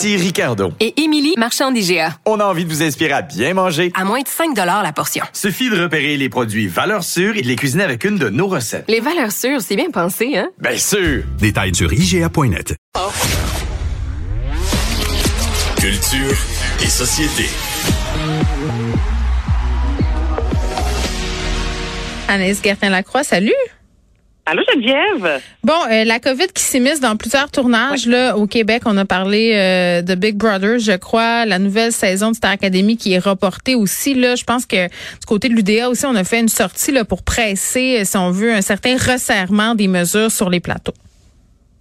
Ici 0.00 0.16
Ricardo. 0.16 0.72
Et 0.80 0.98
Émilie, 1.02 1.34
marchand 1.36 1.70
d'IGA. 1.70 2.16
On 2.24 2.40
a 2.40 2.44
envie 2.46 2.64
de 2.64 2.70
vous 2.70 2.82
inspirer 2.82 3.12
à 3.12 3.20
bien 3.20 3.52
manger. 3.52 3.92
À 3.94 4.06
moins 4.06 4.22
de 4.22 4.28
5 4.28 4.56
la 4.56 4.92
portion. 4.94 5.22
Suffit 5.34 5.68
de 5.68 5.78
repérer 5.78 6.16
les 6.16 6.30
produits 6.30 6.68
valeurs 6.68 7.04
sûres 7.04 7.36
et 7.36 7.42
de 7.42 7.46
les 7.46 7.54
cuisiner 7.54 7.84
avec 7.84 8.04
une 8.04 8.16
de 8.16 8.30
nos 8.30 8.46
recettes. 8.46 8.86
Les 8.88 9.00
valeurs 9.00 9.30
sûres, 9.30 9.60
c'est 9.60 9.76
bien 9.76 9.90
pensé, 9.90 10.38
hein? 10.38 10.48
Bien 10.58 10.78
sûr! 10.78 11.24
Détails 11.38 11.74
sur 11.74 11.92
IGA.net. 11.92 12.76
Culture 15.76 16.36
et 16.80 16.88
société. 16.88 17.50
Anaïs 22.26 22.62
Gertin-Lacroix, 22.62 23.22
salut! 23.22 23.52
Allô 24.50 24.62
Geneviève? 24.74 25.40
Bon, 25.62 25.74
euh, 25.92 26.02
la 26.02 26.18
COVID 26.18 26.48
qui 26.52 26.64
s'immisce 26.64 26.98
dans 26.98 27.14
plusieurs 27.14 27.52
tournages 27.52 28.08
là 28.08 28.36
au 28.36 28.48
Québec, 28.48 28.82
on 28.84 28.96
a 28.96 29.04
parlé 29.04 29.52
euh, 29.54 30.02
de 30.02 30.16
Big 30.16 30.34
Brother, 30.34 30.80
je 30.80 30.96
crois, 30.96 31.46
la 31.46 31.60
nouvelle 31.60 31.92
saison 31.92 32.32
de 32.32 32.34
Star 32.34 32.50
Academy 32.50 32.96
qui 32.96 33.12
est 33.12 33.20
reportée 33.20 33.76
aussi 33.76 34.12
là, 34.14 34.34
je 34.34 34.42
pense 34.42 34.66
que 34.66 34.88
du 34.88 35.26
côté 35.28 35.48
de 35.48 35.54
l'UDA 35.54 35.88
aussi 35.88 36.04
on 36.04 36.16
a 36.16 36.24
fait 36.24 36.40
une 36.40 36.48
sortie 36.48 36.90
là 36.90 37.04
pour 37.04 37.22
presser 37.22 38.04
si 38.04 38.16
on 38.16 38.32
veut 38.32 38.52
un 38.52 38.60
certain 38.60 38.96
resserrement 38.96 39.76
des 39.76 39.86
mesures 39.86 40.32
sur 40.32 40.50
les 40.50 40.58
plateaux. 40.58 40.94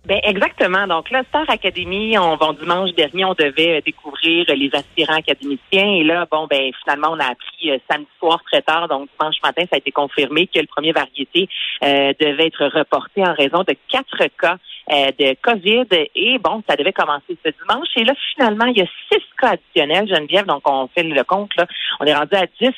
Ben 0.10 0.20
exactement. 0.24 0.88
Donc 0.88 1.12
là, 1.12 1.22
Star 1.30 1.48
Academy, 1.48 2.18
on 2.18 2.36
bon 2.36 2.54
dimanche 2.54 2.96
dernier, 2.96 3.26
on 3.26 3.36
devait 3.36 3.78
euh, 3.78 3.82
découvrir 3.86 4.44
les 4.56 4.72
aspirants 4.74 5.18
académiciens 5.18 5.86
et 5.86 6.04
là, 6.04 6.26
bon 6.32 6.48
ben 6.48 6.72
finalement, 6.82 7.10
on 7.12 7.20
a 7.20 7.26
appris 7.26 7.70
euh, 7.70 7.78
samedi 7.88 8.10
soir 8.18 8.42
très 8.52 8.64
tard, 8.64 8.88
donc 8.88 9.08
dimanche 9.20 9.36
matin, 9.44 9.62
ça 9.70 9.76
a 9.76 9.78
été 9.78 9.92
confirmé 9.92 10.48
que 10.48 10.58
le 10.58 10.66
premier 10.66 10.94
variété 10.94 11.48
euh, 11.84 12.12
devait 12.20 12.48
être 12.48 12.66
reporté 12.76 13.22
en 13.22 13.36
raison 13.36 13.60
de 13.60 13.76
quatre 13.88 14.26
cas 14.40 14.58
de 14.90 15.36
COVID 15.42 15.86
et 16.16 16.38
bon, 16.40 16.64
ça 16.68 16.76
devait 16.76 16.94
commencer 16.94 17.38
ce 17.46 17.52
dimanche 17.62 17.88
et 17.96 18.04
là 18.04 18.14
finalement, 18.34 18.66
il 18.66 18.78
y 18.78 18.82
a 18.82 18.88
six 19.12 19.24
cas 19.40 19.52
additionnels, 19.52 20.08
Geneviève, 20.08 20.46
donc 20.46 20.68
on 20.68 20.88
fait 20.88 21.04
le 21.04 21.24
compte 21.24 21.56
là, 21.58 21.68
on 22.00 22.06
est 22.06 22.14
rendu 22.14 22.36
à 22.36 22.46
dix 22.60 22.74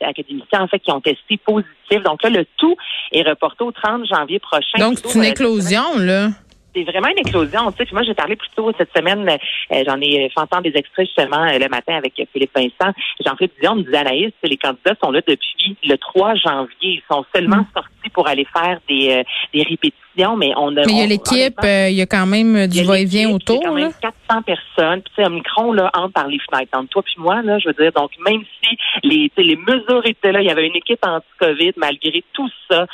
académiciens 0.00 0.62
en 0.62 0.68
fait 0.68 0.80
qui 0.80 0.90
ont 0.90 1.00
testé 1.00 1.36
positif. 1.36 2.02
Donc 2.04 2.22
là, 2.22 2.30
le 2.30 2.44
tout 2.56 2.76
est 3.12 3.22
reporté 3.22 3.64
au 3.64 3.72
30 3.72 4.06
janvier 4.06 4.38
prochain. 4.38 4.78
Donc 4.78 4.98
c'est 4.98 5.18
une 5.18 5.24
éclosion 5.24 5.82
là 5.98 6.28
c'est 6.74 6.84
vraiment 6.84 7.08
une 7.08 7.18
éclosion. 7.18 7.72
Tu 7.72 7.84
sais, 7.84 7.90
moi, 7.92 8.02
j'ai 8.02 8.14
parlé 8.14 8.36
plus 8.36 8.48
tôt 8.54 8.70
cette 8.78 8.96
semaine, 8.96 9.28
euh, 9.28 9.84
j'en 9.86 10.00
ai 10.00 10.28
fait 10.28 10.40
entendre 10.40 10.62
des 10.62 10.76
extraits 10.76 11.06
justement 11.06 11.44
euh, 11.44 11.58
le 11.58 11.68
matin 11.68 11.94
avec 11.96 12.14
Philippe 12.32 12.54
Vincent. 12.54 12.92
Jean-Philippe 13.24 13.54
Dion 13.60 13.76
me 13.76 13.82
disait, 13.82 13.96
Anaïs, 13.96 14.32
les 14.42 14.56
candidats 14.56 14.94
sont 15.02 15.10
là 15.10 15.20
depuis 15.26 15.76
le 15.84 15.96
3 15.96 16.34
janvier. 16.36 16.70
Ils 16.82 17.02
sont 17.10 17.24
seulement 17.34 17.58
mm. 17.58 17.66
sortis 17.74 18.10
pour 18.12 18.28
aller 18.28 18.46
faire 18.56 18.80
des, 18.88 19.10
euh, 19.10 19.22
des 19.52 19.62
répétitions, 19.62 19.98
mais 20.36 20.52
on 20.56 20.76
a... 20.76 20.84
Mais 20.86 20.92
il 20.92 20.98
y 20.98 21.02
a 21.02 21.06
l'équipe, 21.06 21.60
il 21.62 21.94
y 21.94 22.02
a 22.02 22.06
quand 22.06 22.26
même 22.26 22.66
du 22.66 22.84
va-et-vient 22.84 23.30
autour. 23.30 23.56
Il 23.56 23.62
y 23.62 23.64
a 23.64 23.68
quand 23.68 23.74
même 23.74 23.92
400 24.28 24.42
personnes. 24.42 25.02
Puis, 25.02 25.12
tu 25.16 25.22
sais, 25.22 25.28
Omicron, 25.28 25.72
là, 25.72 25.90
entre 25.94 26.12
par 26.12 26.28
les 26.28 26.38
fenêtres. 26.38 26.76
Entre 26.76 26.88
toi 26.88 27.02
puis 27.02 27.14
moi, 27.18 27.42
là, 27.42 27.58
je 27.58 27.68
veux 27.68 27.74
dire, 27.74 27.92
donc 27.92 28.10
même 28.26 28.42
si 28.62 28.76
les, 29.02 29.30
les 29.36 29.56
mesures 29.56 30.04
étaient 30.04 30.32
là, 30.32 30.40
il 30.40 30.46
y 30.46 30.50
avait 30.50 30.66
une 30.66 30.76
équipe 30.76 31.04
anti-COVID, 31.04 31.72
malgré 31.76 32.24
tout 32.32 32.48
ça, 32.70 32.86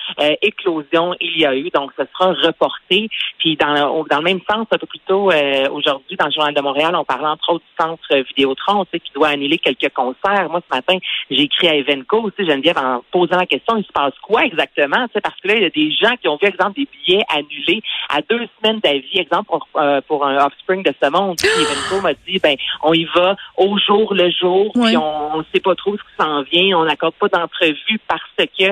éclosion, 0.42 1.14
il 1.20 1.41
y 1.41 1.47
a 1.47 1.54
eu. 1.54 1.70
Donc, 1.70 1.92
ça 1.97 2.04
sera 2.12 2.32
reporté. 2.32 3.09
Puis, 3.38 3.56
dans, 3.56 4.04
dans 4.04 4.19
le 4.19 4.25
même 4.25 4.41
sens, 4.50 4.66
un 4.70 4.78
peu 4.78 4.87
plus 4.87 5.00
tôt 5.00 5.31
euh, 5.31 5.69
aujourd'hui, 5.70 6.16
dans 6.16 6.26
le 6.26 6.32
Journal 6.32 6.54
de 6.54 6.60
Montréal, 6.60 6.94
on 6.97 7.04
parlait 7.04 7.26
entre 7.26 7.54
autres 7.54 7.64
du 7.64 7.84
centre 7.84 8.16
Vidéotron, 8.28 8.84
tu 8.84 8.93
sais, 8.93 9.00
qui 9.00 9.12
doit 9.14 9.28
annuler 9.28 9.58
quelques 9.58 9.93
concerts. 9.93 10.48
Moi, 10.50 10.60
ce 10.69 10.75
matin, 10.75 10.98
j'ai 11.31 11.43
écrit 11.43 11.69
à 11.69 11.75
Evenco, 11.75 12.22
aussi 12.22 12.48
Geneviève, 12.48 12.78
en 12.78 13.03
posant 13.10 13.37
la 13.37 13.47
question, 13.47 13.76
il 13.76 13.84
se 13.84 13.93
passe 13.93 14.14
quoi 14.22 14.44
exactement? 14.44 15.06
Tu 15.08 15.14
sais, 15.14 15.20
parce 15.20 15.38
que 15.41 15.48
là, 15.48 15.54
il 15.56 15.62
y 15.62 15.66
a 15.66 15.70
des 15.70 15.91
gens 15.93 16.16
qui 16.20 16.28
ont 16.28 16.38
vu, 16.41 16.48
exemple, 16.48 16.76
des 16.76 16.88
billets 17.04 17.16
annulés 17.28 17.82
à 18.09 18.21
deux 18.22 18.47
semaines 18.59 18.81
d'avis, 18.81 19.19
exemple, 19.19 19.47
pour, 19.47 19.66
euh, 19.77 20.00
pour 20.06 20.27
un 20.27 20.44
offspring 20.44 20.82
de 20.82 20.93
ce 21.03 21.10
monde. 21.10 21.37
Evenco 21.43 22.03
m'a 22.03 22.15
dit, 22.27 22.38
ben, 22.43 22.56
on 22.82 22.93
y 22.93 23.04
va 23.04 23.37
au 23.56 23.78
jour 23.78 24.15
le 24.15 24.31
jour, 24.31 24.72
puis 24.72 24.97
on 24.97 25.38
ne 25.38 25.44
sait 25.53 25.60
pas 25.60 25.75
trop 25.75 25.97
ce 25.97 26.03
qui 26.03 26.16
s'en 26.19 26.43
vient, 26.43 26.78
on 26.78 26.84
n'accorde 26.84 27.15
pas 27.15 27.28
d'entrevue 27.28 28.00
parce 28.09 28.22
que 28.37 28.65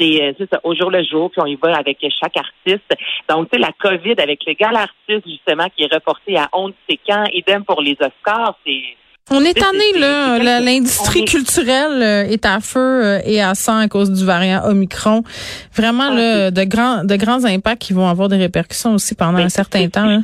euh, 0.00 0.32
c'est 0.38 0.48
ça, 0.50 0.60
au 0.62 0.74
jour 0.74 0.90
le 0.90 1.02
jour, 1.02 1.30
puis 1.30 1.40
on 1.40 1.46
y 1.46 1.56
va 1.56 1.76
avec 1.76 1.98
chaque 2.20 2.36
artiste. 2.36 2.96
Donc, 3.28 3.50
tu 3.50 3.56
sais, 3.56 3.58
la 3.58 3.72
COVID 3.72 4.14
avec 4.18 4.44
le 4.46 4.54
gal 4.54 4.76
artiste, 4.76 5.26
justement, 5.26 5.68
qui 5.74 5.82
est 5.82 5.92
reporté 5.92 6.36
à 6.36 6.48
11 6.52 6.72
séquents, 6.88 7.24
idem 7.32 7.64
pour 7.64 7.82
les 7.82 7.96
Oscars, 8.00 8.54
c'est 8.64 8.82
on 9.30 9.42
est 9.42 9.54
tanné, 9.54 9.98
là. 9.98 10.60
L'industrie 10.60 11.24
culturelle 11.24 12.02
euh, 12.02 12.30
est 12.32 12.44
à 12.46 12.60
feu 12.60 12.78
euh, 12.78 13.20
et 13.24 13.42
à 13.42 13.54
sang 13.54 13.78
à 13.78 13.88
cause 13.88 14.10
du 14.10 14.24
variant 14.24 14.62
Omicron. 14.64 15.22
Vraiment, 15.74 16.10
là, 16.10 16.50
de 16.50 16.64
grands, 16.64 17.04
de 17.04 17.16
grands 17.16 17.44
impacts 17.44 17.82
qui 17.82 17.92
vont 17.92 18.08
avoir 18.08 18.28
des 18.28 18.36
répercussions 18.36 18.94
aussi 18.94 19.14
pendant 19.14 19.38
un 19.38 19.48
certain 19.48 19.88
temps. 19.88 20.22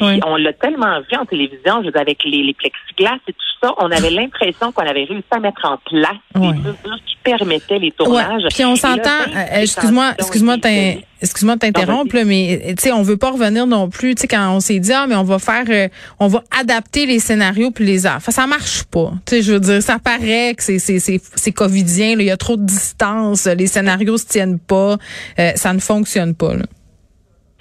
On 0.00 0.36
l'a 0.36 0.52
tellement 0.52 1.00
vu 1.00 1.16
en 1.18 1.24
télévision, 1.26 1.82
avec 1.94 2.24
les, 2.24 2.42
les 2.42 2.54
plexiglas 2.54 3.18
et 3.28 3.32
tout 3.32 3.52
ça, 3.62 3.72
on 3.78 3.90
avait 3.90 4.10
l'impression 4.10 4.72
qu'on 4.72 4.82
avait 4.82 5.04
réussi 5.04 5.24
à 5.30 5.38
mettre 5.38 5.64
en 5.64 5.78
place 5.78 6.16
des 6.34 6.58
mesures 6.58 6.98
qui 7.06 7.16
permettaient 7.22 7.78
les 7.78 7.92
tournages. 7.92 8.42
Puis 8.50 8.64
on 8.64 8.76
s'entend, 8.76 9.20
excuse-moi, 9.52 10.12
excuse-moi, 10.18 10.56
excuse-moi 11.22 11.54
de 11.54 11.60
t'interrompre, 11.60 12.16
mais 12.26 12.74
tu 12.76 12.82
sais, 12.82 12.92
on 12.92 13.02
veut 13.02 13.16
pas 13.16 13.30
revenir 13.30 13.66
non 13.66 13.88
plus, 13.88 14.14
tu 14.14 14.22
sais, 14.22 14.28
quand 14.28 14.54
on 14.54 14.60
s'est 14.60 14.80
dit, 14.80 14.92
ah, 14.92 15.06
mais 15.08 15.14
on 15.14 15.22
va 15.22 15.38
faire, 15.38 15.64
euh, 15.68 15.88
on 16.18 16.28
va 16.28 16.42
adapter 16.58 17.06
les 17.06 17.20
scénarios 17.20 17.70
puis 17.70 17.84
les 17.84 18.06
arts. 18.06 18.16
Enfin, 18.16 18.32
ça 18.32 18.46
marche 18.46 18.82
pas. 18.84 19.12
Tu 19.26 19.36
sais, 19.36 19.42
je 19.42 19.52
veux 19.52 19.60
dire, 19.60 19.82
ça 19.82 19.98
paraît 19.98 20.54
que 20.56 20.62
c'est, 20.62 20.78
c'est, 20.78 20.98
c'est, 20.98 21.20
c'est 21.36 21.52
covidien, 21.52 22.10
il 22.18 22.22
y 22.22 22.30
a 22.30 22.36
trop 22.36 22.56
de 22.56 22.64
distance, 22.64 23.46
les 23.46 23.66
scénarios 23.68 24.18
se 24.18 24.26
tiennent 24.26 24.58
pas, 24.58 24.98
euh, 25.38 25.52
ça 25.54 25.72
ne 25.72 25.78
fonctionne 25.78 26.34
pas, 26.34 26.54
là. 26.54 26.64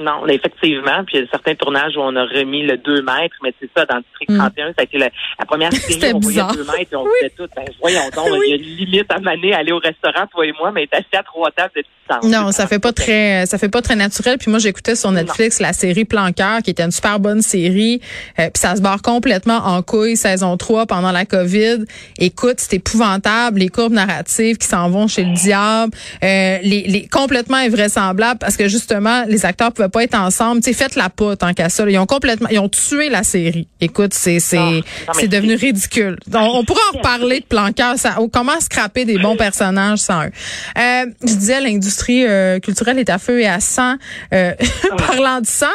Non, 0.02 0.28
effectivement. 0.28 1.04
Puis 1.06 1.18
il 1.18 1.22
y 1.22 1.24
a 1.24 1.28
certains 1.30 1.56
tournages 1.56 1.96
où 1.96 2.02
on 2.02 2.16
a 2.16 2.24
remis 2.24 2.64
le 2.64 2.78
2 2.78 3.02
mètres, 3.02 3.36
mais 3.44 3.54
c'est 3.60 3.70
ça, 3.76 3.86
dans 3.86 3.98
le 3.98 4.04
district 4.04 4.38
31, 4.38 4.70
mm. 4.70 4.74
ça 4.78 4.82
a 4.82 4.84
été 4.84 4.98
la, 4.98 5.10
première 5.46 5.74
série 5.74 6.14
on 6.14 6.20
voyait 6.20 6.42
2 6.54 6.64
mètres 6.64 6.94
et 6.94 6.96
on 6.96 7.04
disait 7.04 7.34
tout, 7.38 7.48
ben, 7.56 7.66
voyons 7.80 8.10
donc, 8.16 8.28
il 8.46 8.50
y 8.50 8.54
a 8.54 8.56
une 8.56 8.78
limite 8.78 9.12
à 9.12 9.20
maner, 9.20 9.54
aller 9.54 9.72
au 9.72 9.80
restaurant, 9.80 10.28
toi 10.32 10.46
et 10.46 10.54
moi, 10.54 10.72
mais 10.72 10.84
être 10.84 10.96
assis 10.96 11.16
à 11.16 11.24
trois 11.24 11.52
tables 11.52 11.74
de 11.76 11.82
distance. 11.82 12.24
Non, 12.24 12.52
ça 12.52 12.68
fait 12.68 12.80
pas 12.80 12.94
très, 12.94 13.46
ça 13.46 13.58
fait 13.58 13.70
pas 13.70 13.82
très 13.82 13.96
naturel. 13.96 14.38
Puis 14.38 14.50
moi, 14.50 14.60
j'écoutais 14.60 14.96
sur 14.96 15.12
Netflix 15.12 15.60
la 15.60 15.74
série 15.74 16.06
Plan 16.06 16.32
Cœur, 16.32 16.62
qui 16.64 16.72
était 16.72 16.84
une 16.84 16.92
super 16.92 17.20
bonne 17.20 17.42
série. 17.42 18.02
Euh, 18.40 18.50
puis 18.54 18.60
ça 18.60 18.76
se 18.76 18.82
barre 18.82 19.02
complètement 19.02 19.58
en 19.58 19.82
couille, 19.82 20.18
saison 20.18 20.58
3, 20.58 20.86
pendant 20.86 21.12
la 21.12 21.26
COVID. 21.26 21.86
Écoute, 22.18 22.56
c'est 22.58 22.76
épouvantable, 22.76 23.60
les 23.60 23.70
courbes 23.70 23.94
narratives 23.94 24.58
qui 24.58 24.68
s'en 24.68 24.90
vont 24.90 25.08
chez 25.08 25.24
le 25.24 25.34
diable, 25.34 25.94
euh, 26.24 26.58
les, 26.64 26.84
les 26.88 27.08
complètement 27.08 27.58
invraisemblables 27.58 28.40
parce 28.40 28.58
que 28.58 28.68
justement, 28.68 29.24
les 29.28 29.46
acteurs 29.46 29.72
pouvaient 29.72 29.90
pas 29.92 30.04
être 30.04 30.16
ensemble. 30.16 30.62
Tu 30.62 30.74
faites 30.74 30.96
la 30.96 31.10
pas 31.10 31.36
tant 31.36 31.54
qu'à 31.54 31.70
ça. 31.70 31.84
Ils 31.88 31.98
ont 32.00 32.06
complètement, 32.06 32.50
ils 32.50 32.60
ont 32.60 32.70
tué 32.70 33.10
la 33.10 33.24
série. 33.24 33.68
Écoute, 33.80 34.14
c'est 34.14 34.40
c'est 34.40 34.82
c'est 35.14 35.28
devenu 35.28 35.56
ridicule. 35.56 36.18
On, 36.34 36.64
pourra 36.64 36.82
en 36.94 36.98
reparler 36.98 37.42
de 37.42 37.46
Planqueur. 37.46 37.98
Ça, 37.98 38.18
comment 38.32 38.60
scraper 38.60 39.06
des 39.06 39.18
bons 39.18 39.36
personnages 39.36 40.00
sans 40.00 40.26
eux. 40.26 40.32
Euh, 40.78 41.06
je 41.22 41.34
disais 41.34 41.62
l'industrie 41.62 42.26
euh, 42.26 42.60
culturelle 42.60 43.00
est 43.00 43.10
à 43.10 43.20
feu 43.20 43.42
et 43.42 43.48
à 43.48 43.60
sang. 43.60 43.96
Euh, 44.34 44.54
parlant 44.98 45.42
de 45.42 45.46
sang, 45.46 45.66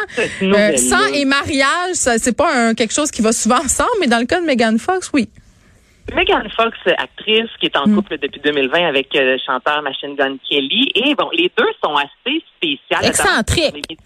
euh, 0.43 0.77
sang 0.77 1.06
et 1.12 1.25
mariage, 1.25 1.95
c'est 1.95 2.36
pas 2.36 2.53
un, 2.54 2.74
quelque 2.74 2.92
chose 2.92 3.10
qui 3.10 3.22
va 3.22 3.33
souvent 3.33 3.63
ensemble, 3.65 3.91
mais 4.01 4.07
dans 4.07 4.18
le 4.18 4.27
cas 4.27 4.41
de 4.41 4.47
Megan 4.47 4.78
Fox, 4.78 5.10
oui. 5.13 5.28
Megan 6.14 6.48
Fox, 6.50 6.78
actrice 6.98 7.50
qui 7.60 7.66
est 7.66 7.76
en 7.76 7.86
mm. 7.86 7.97
couple 7.97 8.18
depuis 8.18 8.41
2020 8.41 8.86
avec 8.86 9.12
le 9.14 9.20
euh, 9.20 9.36
chanteur 9.44 9.82
Machine 9.82 10.14
Gun 10.14 10.36
Kelly. 10.48 10.91
Et 10.94 11.14
bon, 11.14 11.28
les 11.32 11.50
deux 11.56 11.70
sont 11.82 11.94
assez 11.97 12.42
spéciales. 12.56 13.06
Excentriques. 13.06 13.98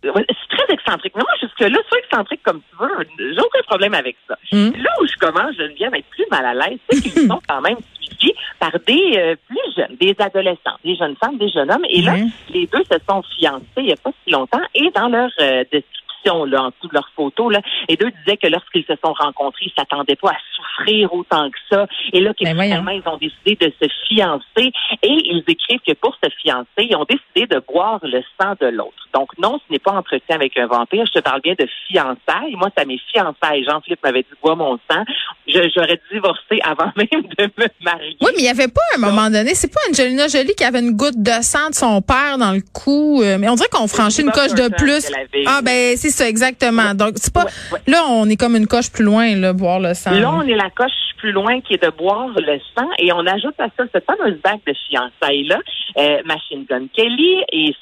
C'est 0.00 0.12
très 0.12 0.74
excentrique. 0.74 1.12
Mais 1.16 1.22
moi, 1.22 1.32
jusque-là, 1.40 1.78
sois 1.88 1.98
excentrique 1.98 2.42
comme 2.44 2.60
tu 2.60 2.76
veux. 2.78 2.88
J'ai 3.18 3.40
aucun 3.40 3.62
problème 3.66 3.94
avec 3.94 4.16
ça. 4.28 4.36
Mm. 4.52 4.70
Là 4.82 4.90
où 5.00 5.06
je 5.06 5.16
commence, 5.16 5.54
je 5.58 5.64
viens 5.74 5.90
d'être 5.90 6.08
plus 6.10 6.26
mal 6.30 6.44
à 6.44 6.54
l'aise, 6.54 6.78
c'est 6.88 7.00
qu'ils 7.00 7.26
sont 7.28 7.40
quand 7.48 7.60
même 7.60 7.78
suivis 8.00 8.34
par 8.60 8.72
des 8.86 9.14
euh, 9.16 9.34
plus 9.48 9.74
jeunes, 9.76 9.96
des 9.98 10.14
adolescents, 10.18 10.78
des 10.84 10.94
jeunes 10.94 11.16
femmes, 11.16 11.38
des 11.38 11.48
jeunes 11.48 11.70
hommes. 11.70 11.86
Et 11.88 12.02
là, 12.02 12.16
mm. 12.16 12.30
les 12.50 12.66
deux 12.66 12.84
se 12.84 12.98
sont 13.08 13.22
fiancés 13.38 13.64
il 13.78 13.84
n'y 13.84 13.92
a 13.92 13.96
pas 13.96 14.10
si 14.24 14.30
longtemps. 14.30 14.62
Et 14.74 14.90
dans 14.94 15.08
leur 15.08 15.30
euh, 15.40 15.64
description, 15.72 16.07
là, 16.24 16.62
en 16.62 16.68
dessous 16.68 16.88
de 16.88 16.94
leurs 16.94 17.10
photos. 17.14 17.52
Là. 17.52 17.60
Et 17.88 17.96
deux 17.96 18.10
disaient 18.10 18.36
que 18.36 18.48
lorsqu'ils 18.48 18.84
se 18.84 18.94
sont 19.04 19.12
rencontrés, 19.12 19.66
ils 19.66 19.72
s'attendaient 19.76 20.16
pas 20.16 20.30
à 20.30 20.36
souffrir 20.56 21.12
autant 21.12 21.50
que 21.50 21.58
ça. 21.70 21.86
Et 22.12 22.20
là, 22.20 22.32
Ben 22.40 22.60
finalement, 22.60 22.90
ils 22.90 23.02
ont 23.06 23.16
décidé 23.16 23.56
de 23.56 23.72
se 23.80 23.88
fiancer. 24.08 24.72
Et 25.02 25.08
ils 25.08 25.44
écrivent 25.46 25.80
que 25.86 25.94
pour 25.94 26.16
se 26.22 26.30
fiancer, 26.42 26.66
ils 26.78 26.96
ont 26.96 27.06
décidé 27.08 27.46
de 27.46 27.62
boire 27.66 28.00
le 28.02 28.22
sang 28.40 28.54
de 28.60 28.66
l'autre. 28.66 29.08
Donc 29.14 29.30
non, 29.38 29.58
ce 29.66 29.72
n'est 29.72 29.78
pas 29.78 29.92
entretien 29.92 30.36
avec 30.36 30.56
un 30.58 30.66
vampire. 30.66 31.04
Je 31.06 31.12
te 31.12 31.20
parle 31.20 31.40
bien 31.40 31.54
de 31.58 31.66
fiançailles. 31.88 32.54
Moi, 32.54 32.68
ça 32.76 32.84
m'est 32.84 33.00
fiançailles. 33.12 33.64
Jean-Philippe 33.64 34.02
m'avavait 34.02 34.22
dit 34.22 34.36
bois 34.42 34.54
mon 34.54 34.78
sang. 34.90 35.02
J'aurais 35.46 36.00
divorcé 36.12 36.60
avant 36.62 36.92
même 36.96 37.22
de 37.38 37.44
me 37.56 37.66
marier. 37.80 38.16
Oui, 38.20 38.30
mais 38.36 38.40
il 38.40 38.42
n'y 38.42 38.48
avait 38.48 38.68
pas 38.68 38.80
à 38.92 38.96
un 38.96 39.00
moment 39.00 39.30
donné, 39.30 39.54
c'est 39.54 39.72
pas 39.72 39.80
Angelina 39.88 40.28
Jolie 40.28 40.54
qui 40.54 40.64
avait 40.64 40.80
une 40.80 40.96
goutte 40.96 41.20
de 41.22 41.42
sang 41.42 41.70
de 41.70 41.74
son 41.74 42.02
père 42.02 42.38
dans 42.38 42.52
le 42.52 42.60
cou, 42.72 43.22
euh, 43.22 43.38
mais 43.38 43.48
on 43.48 43.54
dirait 43.54 43.68
qu'on 43.70 43.88
franchit 43.88 44.22
une 44.22 44.30
coche 44.30 44.54
de 44.54 44.68
plus. 44.76 45.10
Ah 45.46 45.60
ben 45.62 45.96
c'est 45.96 46.07
ça 46.10 46.28
exactement. 46.28 46.94
Donc 46.94 47.12
c'est 47.16 47.32
pas 47.32 47.44
Ouais, 47.44 47.50
ouais. 47.72 47.80
là 47.86 48.04
on 48.08 48.28
est 48.28 48.36
comme 48.36 48.56
une 48.56 48.66
coche 48.66 48.90
plus 48.90 49.04
loin 49.04 49.34
là 49.36 49.52
boire 49.52 49.80
le 49.80 49.94
sang. 49.94 50.10
Là, 50.12 50.32
on 50.32 50.42
est 50.42 50.54
la 50.54 50.70
coche 50.70 50.90
plus 51.16 51.32
loin 51.32 51.60
qui 51.60 51.74
est 51.74 51.82
de 51.82 51.90
boire 51.90 52.28
le 52.36 52.58
sang 52.76 52.88
et 52.98 53.12
on 53.12 53.26
ajoute 53.26 53.54
à 53.58 53.66
ça 53.76 53.84
cette 53.92 54.04
fameuse 54.04 54.38
bague 54.42 54.60
de 54.66 54.74
fiançailles-là. 54.88 55.58
Euh, 55.96 56.18
Machine 56.24 56.64
Gun 56.68 56.86
Kelly 56.94 57.42
est 57.52 57.74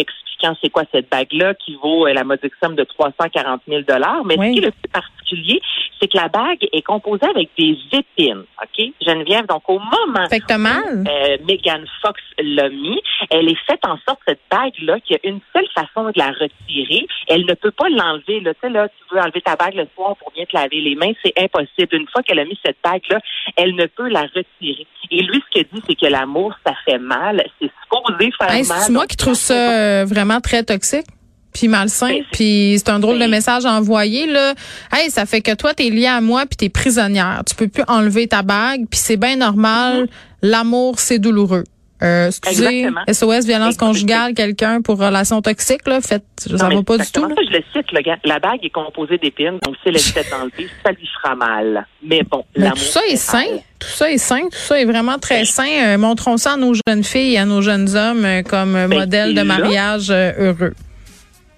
expliquant 0.00 0.56
c'est 0.62 0.70
quoi 0.70 0.82
cette 0.92 1.08
bague-là 1.10 1.54
qui 1.54 1.76
vaut 1.82 2.06
euh, 2.06 2.12
la 2.12 2.24
modique 2.24 2.52
somme 2.62 2.74
de 2.74 2.84
340 2.84 3.60
000 3.68 3.82
Mais 4.24 4.36
Oui. 4.38 4.48
ce 4.48 4.52
qui 4.52 4.58
est 4.58 4.66
le 4.66 4.70
plus 4.72 4.88
particulier, 4.92 5.60
c'est 6.00 6.08
que 6.08 6.16
la 6.16 6.28
bague 6.28 6.58
est 6.72 6.82
composée 6.82 7.26
avec 7.32 7.48
des 7.56 7.78
épines. 7.92 8.42
OK? 8.60 8.86
Geneviève, 9.06 9.46
donc 9.46 9.62
au 9.68 9.78
moment 9.78 10.06
mal? 10.14 10.26
euh, 11.08 11.36
Megan 11.48 11.84
Fox 12.02 12.20
l'a 12.38 12.68
mis. 12.70 13.00
Elle 13.30 13.48
est 13.48 13.58
faite 13.66 13.80
en 13.86 13.96
sorte, 14.06 14.18
cette 14.26 14.40
bague-là, 14.50 14.98
qu'il 15.00 15.16
y 15.22 15.26
a 15.26 15.30
une 15.30 15.40
seule 15.52 15.66
façon 15.74 16.06
de 16.10 16.12
la 16.18 16.28
retirer. 16.32 17.06
Elle 17.28 17.46
ne 17.46 17.54
peut 17.54 17.70
pas 17.70 17.88
l'enlever. 17.88 18.40
Là. 18.40 18.52
Tu 18.54 18.60
sais, 18.62 18.68
là, 18.70 18.88
tu 18.88 19.14
veux 19.14 19.20
enlever 19.20 19.40
ta 19.42 19.54
bague 19.54 19.74
le 19.74 19.86
soir 19.94 20.16
pour 20.16 20.32
bien 20.32 20.44
te 20.44 20.56
laver 20.56 20.80
les 20.80 20.96
mains, 20.96 21.12
c'est 21.24 21.32
impossible. 21.40 21.88
Une 21.92 22.08
fois 22.08 22.22
qu'elle 22.22 22.40
a 22.40 22.44
mis 22.44 22.58
cette 22.64 22.78
bague-là, 22.82 23.20
elle 23.56 23.76
ne 23.76 23.86
peut 23.86 24.08
la 24.08 24.22
retirer. 24.22 24.86
Et 25.10 25.22
lui, 25.22 25.42
ce 25.46 25.50
qu'il 25.60 25.66
dit, 25.72 25.82
c'est 25.86 25.94
que 25.94 26.06
l'amour, 26.06 26.52
ça 26.66 26.72
fait 26.84 26.98
mal. 26.98 27.44
C'est 27.60 27.70
supposé 27.82 28.30
faire 28.38 28.50
Hey, 28.50 28.66
mal. 28.66 28.78
c'est 28.80 28.92
moi 28.92 29.06
qui 29.06 29.16
trouve 29.16 29.34
ça 29.34 29.54
euh, 29.82 30.04
vraiment 30.06 30.40
très 30.40 30.62
toxique. 30.62 31.06
Puis 31.52 31.68
malsain, 31.68 32.08
c'est- 32.08 32.24
puis 32.32 32.74
c'est 32.78 32.88
un 32.90 32.98
drôle 32.98 33.18
de 33.18 33.26
message 33.26 33.66
à 33.66 33.72
envoyer 33.72 34.26
là. 34.26 34.54
Hey, 34.90 35.10
ça 35.10 35.26
fait 35.26 35.42
que 35.42 35.54
toi 35.54 35.74
t'es 35.74 35.90
lié 35.90 36.06
à 36.06 36.20
moi 36.22 36.44
puis 36.46 36.56
t'es 36.56 36.68
prisonnière. 36.70 37.42
Tu 37.46 37.54
peux 37.54 37.68
plus 37.68 37.84
enlever 37.88 38.26
ta 38.26 38.40
bague, 38.42 38.86
puis 38.88 38.98
c'est 38.98 39.18
bien 39.18 39.36
normal. 39.36 40.08
L'amour 40.40 40.98
c'est 40.98 41.18
douloureux. 41.18 41.64
Euh, 42.02 42.26
excusez, 42.28 42.84
Exactement. 42.86 43.00
SOS 43.08 43.46
violence 43.46 43.66
Exactement. 43.74 43.88
conjugale, 43.92 44.34
quelqu'un 44.34 44.82
pour 44.82 44.98
relation 44.98 45.40
toxique 45.40 45.86
là, 45.86 46.00
fait 46.00 46.22
ça 46.36 46.68
va 46.68 46.82
pas 46.82 46.98
du 46.98 47.10
tout. 47.12 47.20
ça, 47.20 47.34
je 47.46 47.52
le 47.56 47.62
cite, 47.72 47.92
le 47.92 48.00
gars. 48.00 48.16
La 48.24 48.38
bague 48.40 48.58
est 48.64 48.70
composée 48.70 49.18
d'épines, 49.18 49.58
donc 49.64 49.76
si 49.82 49.88
elle 49.88 49.96
est 49.96 50.34
enlevée, 50.34 50.68
ça 50.84 50.90
lui 50.92 51.08
fera 51.22 51.34
mal. 51.36 51.86
Mais 52.02 52.22
bon, 52.28 52.44
Mais 52.56 52.64
l'amour 52.64 52.78
tout 52.78 52.84
ça 52.84 53.00
est 53.06 53.10
fait 53.10 53.16
sain, 53.16 53.38
mal. 53.50 53.60
tout 53.78 53.88
ça 53.88 54.10
est 54.10 54.18
sain, 54.18 54.40
tout 54.44 54.58
ça 54.58 54.80
est 54.80 54.84
vraiment 54.84 55.18
très 55.18 55.44
sain. 55.44 55.68
Euh, 55.84 55.98
montrons 55.98 56.36
ça 56.36 56.52
à 56.54 56.56
nos 56.56 56.72
jeunes 56.74 57.04
filles 57.04 57.34
et 57.34 57.38
à 57.38 57.44
nos 57.44 57.62
jeunes 57.62 57.94
hommes 57.96 58.24
euh, 58.24 58.42
comme 58.42 58.72
Ben, 58.72 58.88
modèle 58.88 59.34
de 59.34 59.42
mariage 59.42 60.08
euh, 60.10 60.32
heureux. 60.38 60.72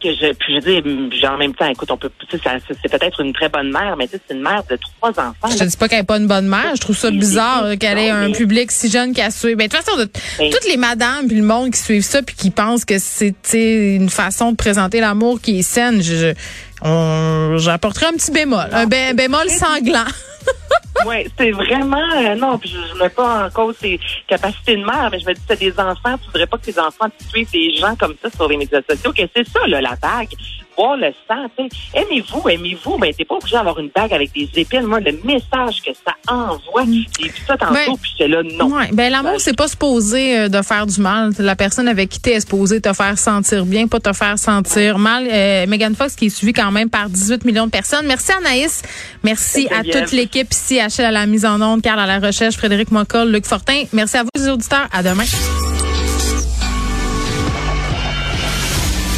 Que 0.04 0.14
je, 0.14 0.32
puis 0.34 0.54
je 0.60 0.80
dis, 1.10 1.20
genre, 1.20 1.32
en 1.32 1.38
même 1.38 1.54
temps, 1.54 1.66
écoute, 1.66 1.90
on 1.90 1.96
peut, 1.96 2.10
tu 2.30 2.36
sais, 2.36 2.42
ça- 2.44 2.58
c'est 2.82 2.90
peut-être 2.90 3.20
une 3.20 3.32
très 3.32 3.48
bonne 3.48 3.70
mère, 3.72 3.96
mais 3.96 4.06
tu 4.06 4.12
sais, 4.16 4.20
c'est 4.28 4.34
une 4.34 4.42
mère 4.42 4.62
de 4.70 4.78
trois 4.98 5.10
enfants. 5.10 5.48
Je 5.50 5.56
te 5.58 5.64
dis 5.64 5.76
pas 5.76 5.88
qu'elle 5.88 5.98
n'est 6.00 6.04
pas 6.04 6.18
une 6.18 6.26
bonne 6.26 6.46
mère. 6.46 6.76
Je 6.76 6.80
trouve 6.80 6.96
ça 6.96 7.10
bizarre 7.10 7.76
qu'elle 7.80 7.98
ait 7.98 8.10
un 8.10 8.28
mais- 8.28 8.32
public 8.34 8.70
si 8.70 8.90
jeune 8.90 9.12
qui 9.14 9.20
a 9.22 9.30
suivi. 9.30 9.54
Ben, 9.56 9.66
de 9.66 9.72
toute 9.74 9.82
façon, 9.84 9.96
de- 9.98 10.04
toutes 10.50 10.68
les 10.68 10.76
madames 10.76 11.26
puis 11.26 11.36
le 11.36 11.42
monde 11.44 11.70
qui 11.72 11.80
suivent 11.80 12.04
ça 12.04 12.22
puis 12.22 12.36
qui 12.36 12.50
pensent 12.50 12.84
que 12.84 12.96
c'est 12.98 13.34
une 13.52 14.10
façon 14.10 14.52
de 14.52 14.56
présenter 14.56 15.00
l'amour 15.00 15.40
qui 15.40 15.58
est 15.58 15.62
saine, 15.62 16.02
je, 16.02 16.14
je- 16.14 16.34
on- 16.82 17.56
j'apporterai 17.58 18.06
un 18.06 18.12
petit 18.12 18.30
bémol. 18.30 18.68
Un 18.72 18.86
bé- 18.86 19.14
bémol 19.14 19.48
sanglant. 19.48 20.04
Ouais, 21.06 21.26
c'est 21.38 21.50
vraiment, 21.50 22.10
euh, 22.16 22.34
non, 22.34 22.58
puis 22.58 22.70
je, 22.70 22.94
je 22.94 22.98
mets 23.02 23.10
pas 23.10 23.46
en 23.46 23.50
cause 23.50 23.76
ses 23.76 24.00
capacités 24.26 24.76
de 24.76 24.84
mère, 24.84 25.08
mais 25.10 25.18
je 25.18 25.26
me 25.26 25.34
dis, 25.34 25.40
t'as 25.46 25.56
des 25.56 25.72
enfants, 25.78 26.16
tu 26.18 26.26
voudrais 26.26 26.46
pas 26.46 26.56
que 26.56 26.64
tes 26.64 26.78
enfants 26.78 27.08
suivent 27.28 27.50
des 27.50 27.74
gens 27.74 27.94
comme 27.96 28.14
ça 28.22 28.30
sur 28.30 28.48
les 28.48 28.56
médias 28.56 28.80
sociaux, 28.88 29.12
que 29.12 29.22
c'est 29.34 29.46
ça, 29.48 29.66
là, 29.66 29.80
la 29.80 29.96
bague. 29.96 30.30
Boire 30.76 30.96
le 30.96 31.12
sang. 31.28 31.46
Aimez-vous, 31.94 32.48
aimez-vous, 32.48 32.98
mais 32.98 33.12
t'es 33.12 33.24
pas 33.24 33.36
obligé 33.36 33.56
d'avoir 33.56 33.78
une 33.78 33.90
bague 33.94 34.12
avec 34.12 34.32
des 34.32 34.48
épines. 34.56 34.82
Moi, 34.82 35.00
le 35.00 35.12
message 35.24 35.82
que 35.82 35.92
ça 36.04 36.14
envoie, 36.28 36.84
j'ai 36.84 37.28
vu 37.28 37.34
ça 37.46 37.56
tantôt, 37.56 37.74
Ben, 37.74 37.96
puis 38.00 38.12
j'étais 38.12 38.28
là, 38.28 38.42
non. 38.42 38.74
Ouais, 38.74 38.88
ben 38.92 39.10
l'amour 39.10 39.34
c'est 39.38 39.56
pas 39.56 39.68
supposé 39.68 40.38
euh, 40.38 40.48
de 40.48 40.62
faire 40.62 40.86
du 40.86 41.00
mal. 41.00 41.32
La 41.38 41.56
personne 41.56 41.88
avec 41.88 42.08
qui 42.08 42.20
t'es 42.20 42.32
est 42.32 42.40
supposée 42.40 42.80
te 42.80 42.92
faire 42.92 43.18
sentir 43.18 43.64
bien, 43.66 43.86
pas 43.86 44.00
te 44.00 44.12
faire 44.12 44.38
sentir 44.38 44.98
mal. 44.98 45.28
Euh, 45.30 45.66
Megan 45.66 45.94
Fox 45.94 46.16
qui 46.16 46.26
est 46.26 46.30
suivie 46.30 46.52
quand 46.52 46.70
même 46.70 46.90
par 46.90 47.08
18 47.08 47.44
millions 47.44 47.66
de 47.66 47.70
personnes. 47.70 48.06
Merci 48.06 48.32
Anaïs. 48.32 48.82
Merci 49.22 49.68
à 49.70 49.82
toute 49.82 50.12
l'équipe 50.12 50.50
ici, 50.52 50.80
Achille 50.80 51.04
à 51.04 51.10
la 51.10 51.26
mise 51.26 51.44
en 51.44 51.60
onde, 51.60 51.82
Carl 51.82 51.98
à 51.98 52.06
la 52.06 52.18
recherche, 52.18 52.56
Frédéric 52.56 52.90
Mocol, 52.90 53.30
Luc 53.30 53.46
Fortin. 53.46 53.84
Merci 53.92 54.16
à 54.16 54.22
vous 54.22 54.30
les 54.36 54.48
auditeurs. 54.48 54.88
À 54.92 55.02
demain. 55.02 55.24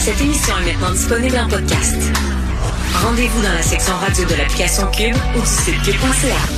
Cette 0.07 0.21
émission 0.21 0.57
est 0.59 0.73
maintenant 0.73 0.93
disponible 0.93 1.37
en 1.37 1.49
podcast. 1.49 1.97
Rendez-vous 3.03 3.43
dans 3.43 3.53
la 3.53 3.63
section 3.63 3.93
radio 3.97 4.25
de 4.25 4.37
l'application 4.37 4.89
Cube 4.93 5.17
ou 5.37 5.41
du 5.41 5.47
site 5.47 5.83
cube.ca. 5.83 6.56